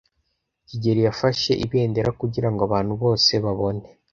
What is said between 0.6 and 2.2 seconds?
kigeli yafashe ibendera